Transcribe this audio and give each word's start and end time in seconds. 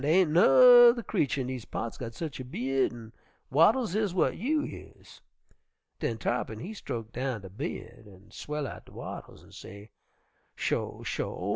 Dar 0.01 0.09
ain' 0.09 0.33
nu'rr 0.33 1.03
creetur 1.03 1.41
in 1.41 1.45
dese 1.45 1.63
parts 1.65 1.95
got 1.95 2.15
such 2.15 2.39
a 2.39 2.43
by'ud 2.43 2.91
an' 2.91 3.13
wattles 3.51 3.95
ez 3.95 4.13
w'at 4.13 4.35
you 4.35 4.63
is.' 4.63 5.21
"Den 5.99 6.17
Tarr'pin 6.17 6.59
he'd 6.59 6.73
stroke 6.73 7.11
down 7.11 7.41
de 7.41 7.51
by'ud 7.51 8.07
an' 8.07 8.31
swell 8.31 8.65
out 8.65 8.87
de 8.87 8.93
wattles 8.93 9.43
an' 9.43 9.51
say, 9.51 9.91
'Sho! 10.55 11.03
sho! 11.03 11.29